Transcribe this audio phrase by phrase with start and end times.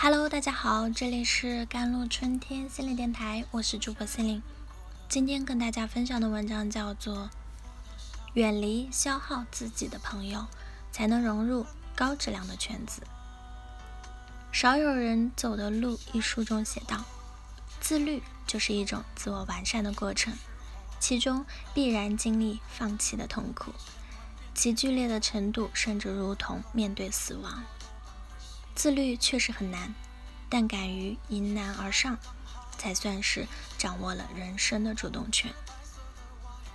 [0.00, 4.40] Hello，大家好，这里是甘露春天心理电台，我是主播心灵。
[5.08, 7.16] 今天跟大家分享的文章叫做
[8.34, 10.46] 《远离消耗自己的朋友，
[10.92, 11.66] 才能融入
[11.96, 13.02] 高质量的圈子》。
[14.52, 17.04] 少有人走的路一书中写道：
[17.80, 20.32] 自律就是一种自我完善的过程，
[21.00, 21.44] 其中
[21.74, 23.72] 必然经历放弃的痛苦，
[24.54, 27.64] 其剧烈的程度甚至如同面对死亡。
[28.78, 29.92] 自律确实很难，
[30.48, 32.16] 但敢于迎难而上，
[32.78, 35.52] 才算是掌握了人生的主动权。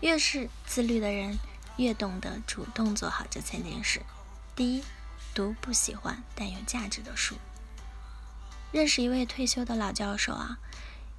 [0.02, 1.39] 越是自律的人，
[1.77, 4.02] 越懂得主动做好这三件事。
[4.53, 4.84] 第一，
[5.34, 7.38] 读不喜欢但有价值的书。
[8.73, 10.57] 认识一位退休的老教授啊，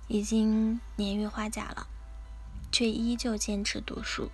[0.06, 1.86] 已经年逾花甲了，
[2.70, 4.30] 却依旧坚持读书。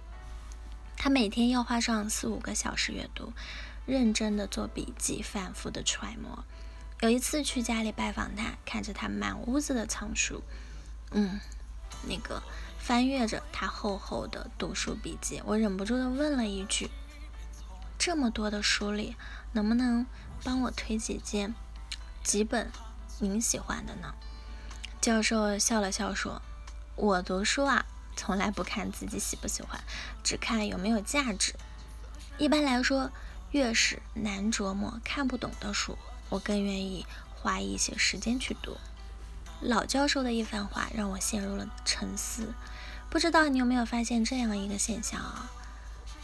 [0.96, 3.32] 他每天要花上四五个小时阅读。
[3.86, 6.44] 认真的做笔记，反复的揣摩。
[7.00, 10.42] 有一次去家里拜访他，看着他满屋子的藏书，
[11.12, 11.40] 嗯，
[12.06, 12.42] 那个
[12.78, 16.90] 翻阅着他厚厚的读书笔记，我忍不住的问了一句
[17.98, 19.16] ：“这么多的书里，
[19.52, 20.04] 能不能
[20.44, 21.54] 帮我推几件
[22.22, 22.70] 几本
[23.18, 24.14] 您喜欢的呢？”
[25.00, 26.42] 教授笑了笑说
[26.96, 29.82] ：“我读书啊，从来不看自己喜不喜欢，
[30.22, 31.54] 只看有没有价值。
[32.36, 33.10] 一般来说。”
[33.52, 35.98] 越是难琢磨、看不懂的书，
[36.28, 38.76] 我更愿意花一些时间去读。
[39.60, 42.54] 老教授的一番话让我陷入了沉思。
[43.10, 45.50] 不知道你有没有发现这样一个现象啊？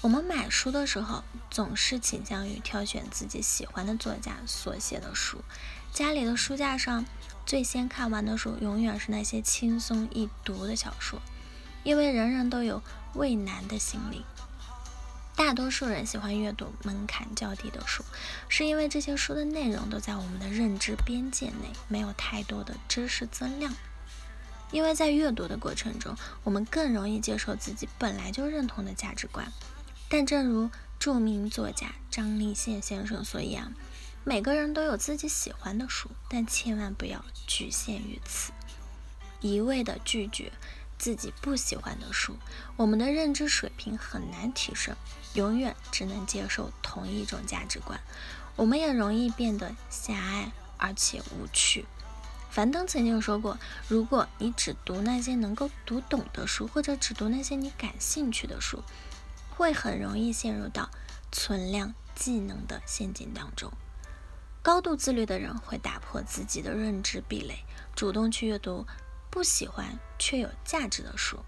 [0.03, 5.43] 我们买书的时候，总是倾向于挑选自己喜欢的作家所写的书。
[5.93, 7.05] 家里的书架上
[7.45, 11.21] 最先看完的书，永远是那些轻松易读的小说，
[11.83, 12.83] 因为人人都有
[13.15, 14.25] 畏难的心理。
[15.37, 18.03] 大多数人喜欢阅读门槛较低的书，
[18.49, 23.75] 是因为这些书的内容都在我们的认知边界内，没有太多的知识增量。
[24.71, 29.53] 因为在阅读的过程中，我们更容易接受自己本来就认同的价值观。
[30.09, 33.75] 但正如著名作家张立宪先生所言，
[34.25, 38.53] 每个人都有自己喜欢的书，但千万不要局限于此，
[39.43, 40.51] 一味的拒绝。
[40.99, 42.39] 自己不喜欢的书，
[42.77, 44.97] 我们的认知水平很难提升，
[45.37, 48.01] 永远只能接受同一种价值观，
[48.57, 51.87] 我们也容易变得狭隘而且无趣。
[52.51, 58.83] 樊登曾经说过，如果你只读那些能够读懂的书，或者只读那些你感兴趣的书，
[59.55, 60.91] 会很容易陷入到
[61.31, 63.71] 存量技能的陷阱当中。
[64.63, 67.65] 高度自律的人会打破自己的认知壁垒，
[67.95, 68.87] 主动去阅读。
[69.29, 71.41] 不喜欢却有价值的书，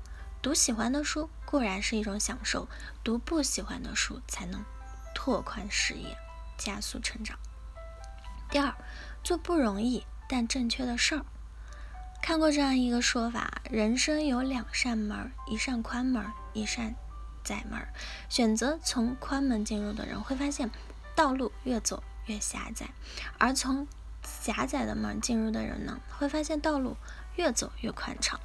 [0.49, 2.69] 读喜欢的书固然是一种享受，
[3.05, 4.65] 读不喜欢的书才能
[5.15, 6.17] 拓宽视野，
[6.57, 7.39] 加速成长。
[8.49, 8.75] 第二，
[9.23, 11.27] 做不容易但正确的事儿。
[12.23, 16.95] 看过这样一个说法：人生有两扇门，一扇宽门，一扇
[17.45, 17.87] 窄门。
[18.31, 20.71] 选择从宽门进入的人会发现
[21.15, 22.89] 道路越走越狭窄，
[23.37, 23.87] 而从
[24.23, 26.97] 狭窄的门进入的人呢，会发现道路。
[27.37, 28.41] 越走越宽敞，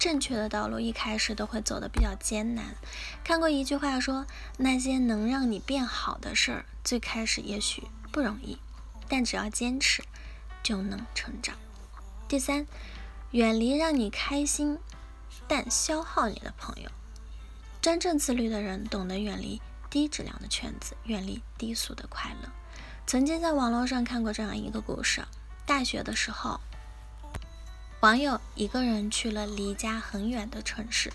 [0.00, 2.74] 正确的道路一开始都会走得比较艰难。
[3.22, 8.58] 看过一句话说，那些能让你变好的事儿，最开始也许不容易，
[9.10, 10.02] 但只要坚持，
[10.62, 11.54] 就能成长。
[12.26, 12.66] 第三，
[13.32, 14.78] 远离让你开心
[15.46, 16.90] 但消耗你的朋友。
[17.82, 22.48] 真正自律的人懂得远离低质量的圈子，远离低俗的快乐。
[23.06, 25.22] 曾经在网络上看过这样一个故事：
[25.66, 26.58] 大学的时候。
[28.00, 31.12] 网友一个人去了离家很远的城市，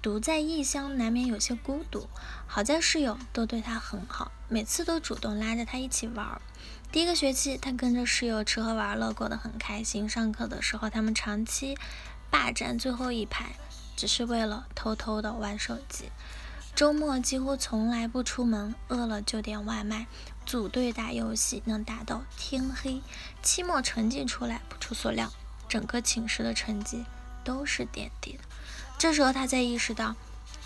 [0.00, 2.08] 独在异乡难免有些孤独。
[2.46, 6.40] 好在室友都对他很好，每次都主动拉着他一起玩。
[6.90, 10.08] 第一个学期，他跟着室友吃喝玩乐，过得很开心。
[10.08, 11.76] 上课的时候，他们长期
[12.30, 13.54] 霸占最后一排，
[13.94, 16.10] 只是为了偷偷的玩手机。
[16.74, 20.06] 周末几乎从来不出门，饿了就点外卖，
[20.46, 23.02] 组队打游戏，能打到天黑。
[23.42, 25.30] 期末成绩出来，不出所料。
[25.68, 27.04] 整个寝室的成绩
[27.44, 28.44] 都是垫底的，
[28.98, 30.14] 这时候他才意识到，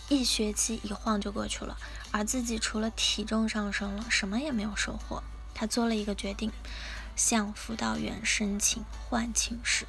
[0.08, 1.76] 一学期一晃就过去了，
[2.11, 5.23] 而自己除了体重上升了，什么也没有收获。
[5.55, 6.50] 他做了一个决定，
[7.17, 9.87] 向辅导员申请换寝室。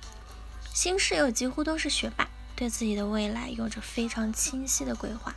[0.73, 5.35] 新室友几乎都是学霸，对自己的未来有着非常清晰的规划。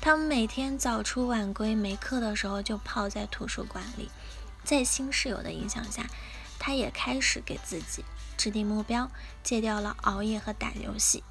[0.00, 4.10] 他们每天早出晚归，没课的时候就泡在图书馆里。
[4.64, 6.06] 在新室友的影响下，
[6.58, 8.04] 他也开始给自己。
[8.36, 9.10] 制定目标，
[9.42, 11.22] 戒掉了熬夜和打游戏，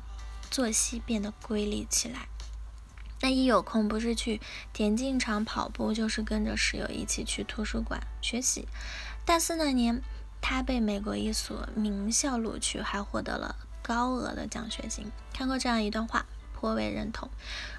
[0.49, 2.27] 作息变得规律起来。
[3.21, 4.41] 那一有空，不是去
[4.73, 8.67] 田径场跑步，就是跟着室友一起去图书馆学习。
[9.25, 10.01] 大四那年，
[10.41, 15.11] 他被美国一所名校录取，还获得了高额的奖学金。
[15.33, 16.25] 看过这样一段话，
[16.55, 17.29] 颇为认同。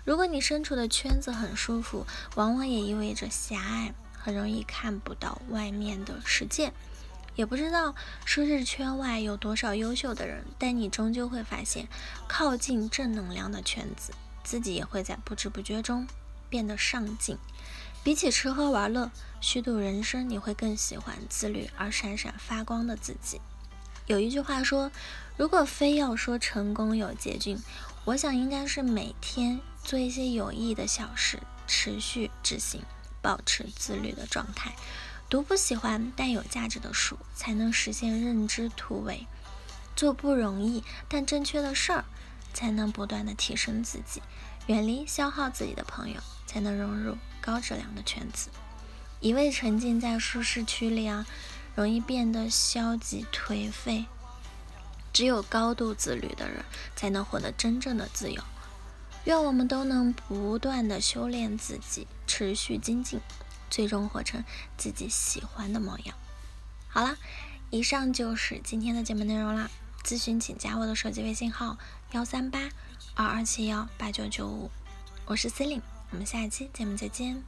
[0.05, 6.73] 如果你身处的圈子很舒服，往往也意味着狭隘，很容易看不到外面的世界。
[7.35, 7.95] 也不知道
[8.25, 11.89] 舒适圈外有多少优秀的人，但你终究会发现，
[12.29, 14.13] 靠近正能量的圈子，
[14.45, 16.07] 自己也会在不知不觉中
[16.49, 17.39] 变得上进。
[18.05, 23.41] 比起吃喝玩乐、虚度人生，你会更喜欢自律而闪闪发光的自己。
[24.07, 24.91] 有一句话说，
[25.37, 27.63] 如果非要说成功有捷径，
[28.05, 31.39] 我想应该是每天做一些有意义的小事，
[31.69, 32.83] 持续执行，
[33.23, 34.75] 保持自律的状态。
[35.33, 39.27] 读不喜欢但有价值的书，才能实现认知突围；
[39.97, 42.05] 做不容易但正确的事儿，
[42.53, 44.21] 才能不断的提升自己；
[44.67, 48.51] 远离消耗自己的朋友，才能融入高质量的圈子。
[49.21, 51.25] 一味沉浸在舒适区里啊，
[51.75, 54.05] 容易变得消极颓废。
[55.15, 56.63] 只有高度自律的人，
[56.95, 58.43] 才能获得真正的自由。
[59.25, 63.19] 愿我们都能不断的修炼自己，持续精进。
[63.73, 64.45] 最终活成
[64.77, 66.15] 自己喜欢的模样。
[66.89, 67.17] 好了，
[67.71, 69.71] 以上就是今天的节目内容啦。
[70.05, 71.79] 咨询请加我的手机微信号：
[72.11, 72.69] 幺三八
[73.15, 74.71] 二二七幺八九九五。
[75.25, 77.43] 我是 c e l i n e 我们下一期节目再见。